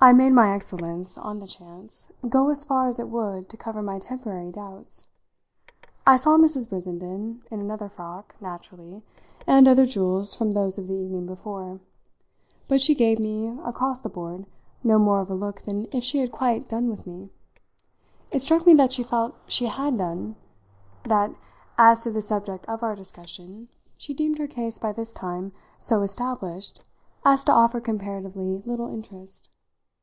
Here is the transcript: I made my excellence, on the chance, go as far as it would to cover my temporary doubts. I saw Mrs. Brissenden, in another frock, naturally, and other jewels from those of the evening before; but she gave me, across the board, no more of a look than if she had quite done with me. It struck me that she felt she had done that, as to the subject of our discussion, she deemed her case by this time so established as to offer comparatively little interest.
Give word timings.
I 0.00 0.12
made 0.12 0.32
my 0.32 0.52
excellence, 0.52 1.16
on 1.16 1.38
the 1.38 1.46
chance, 1.46 2.10
go 2.28 2.48
as 2.50 2.64
far 2.64 2.88
as 2.88 2.98
it 2.98 3.08
would 3.08 3.48
to 3.48 3.56
cover 3.56 3.80
my 3.80 4.00
temporary 4.00 4.50
doubts. 4.50 5.06
I 6.04 6.16
saw 6.16 6.36
Mrs. 6.36 6.68
Brissenden, 6.68 7.42
in 7.48 7.60
another 7.60 7.88
frock, 7.88 8.34
naturally, 8.40 9.02
and 9.46 9.68
other 9.68 9.86
jewels 9.86 10.34
from 10.36 10.50
those 10.50 10.78
of 10.80 10.88
the 10.88 10.94
evening 10.94 11.26
before; 11.26 11.78
but 12.68 12.80
she 12.80 12.96
gave 12.96 13.20
me, 13.20 13.56
across 13.64 14.00
the 14.00 14.08
board, 14.08 14.46
no 14.82 14.98
more 14.98 15.20
of 15.20 15.30
a 15.30 15.34
look 15.34 15.62
than 15.62 15.86
if 15.92 16.02
she 16.02 16.18
had 16.18 16.32
quite 16.32 16.68
done 16.68 16.90
with 16.90 17.06
me. 17.06 17.30
It 18.32 18.42
struck 18.42 18.66
me 18.66 18.74
that 18.74 18.92
she 18.92 19.04
felt 19.04 19.36
she 19.46 19.66
had 19.66 19.96
done 19.96 20.34
that, 21.04 21.32
as 21.78 22.02
to 22.02 22.10
the 22.10 22.20
subject 22.20 22.66
of 22.66 22.82
our 22.82 22.96
discussion, 22.96 23.68
she 23.96 24.12
deemed 24.12 24.38
her 24.38 24.48
case 24.48 24.76
by 24.76 24.90
this 24.92 25.12
time 25.12 25.52
so 25.78 26.02
established 26.02 26.82
as 27.24 27.44
to 27.44 27.52
offer 27.52 27.80
comparatively 27.80 28.60
little 28.66 28.88
interest. 28.88 29.48